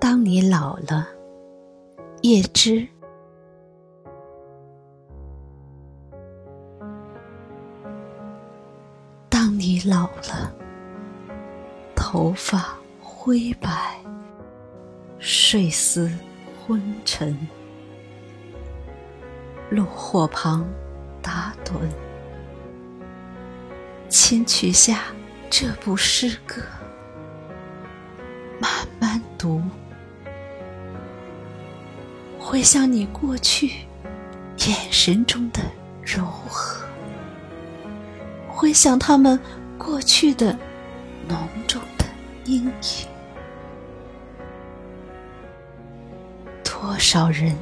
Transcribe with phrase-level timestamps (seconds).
[0.00, 1.06] 当你老了，
[2.22, 2.88] 叶芝。
[9.28, 10.50] 当你老了，
[11.94, 14.00] 头发灰白，
[15.18, 16.10] 睡思
[16.66, 17.36] 昏沉，
[19.68, 20.66] 炉火旁
[21.20, 21.74] 打盹，
[24.08, 25.02] 请取下
[25.50, 26.62] 这部诗歌，
[28.58, 29.62] 慢慢读，
[32.40, 33.68] 回想你过去
[34.66, 35.60] 眼神中的
[36.02, 36.84] 柔和。
[38.48, 39.38] 回想他们
[39.78, 40.58] 过去的
[41.28, 42.04] 浓重的
[42.46, 42.72] 阴影，
[46.64, 47.54] 多少人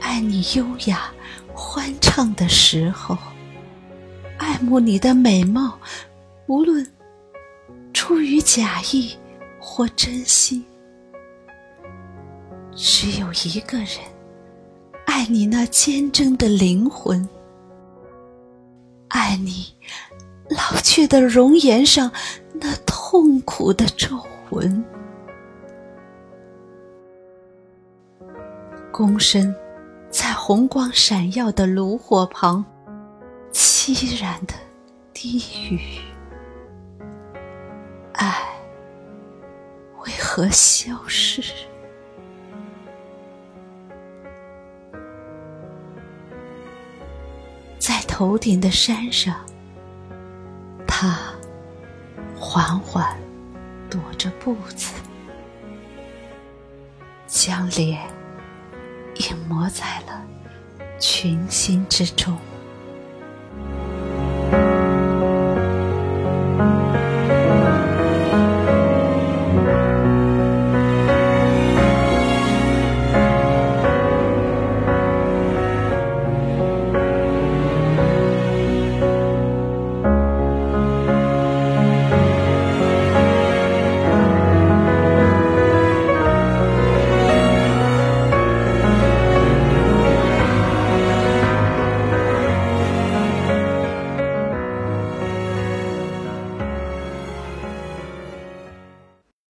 [0.00, 1.12] 爱你优雅
[1.54, 3.16] 欢畅的时候，
[4.38, 5.78] 爱慕你的美貌，
[6.46, 6.90] 无论
[7.92, 9.16] 出于假意
[9.60, 10.62] 或真心；
[12.74, 13.88] 只有一个人
[15.22, 17.28] 爱你那坚贞的灵魂，
[19.06, 19.72] 爱你。
[20.48, 22.10] 老去的容颜上，
[22.54, 24.84] 那痛苦的皱纹。
[28.92, 29.54] 躬身
[30.10, 32.64] 在红光闪耀的炉火旁，
[33.52, 34.54] 凄然的
[35.14, 36.00] 低语
[38.14, 38.42] ：“爱
[40.04, 41.40] 为何消失？”
[48.22, 49.34] 头顶的山上。
[50.86, 51.18] 他
[52.38, 53.18] 缓缓
[53.90, 54.94] 踱着步子，
[57.26, 58.00] 将脸
[59.16, 60.24] 隐没在了
[61.00, 62.38] 群星之中。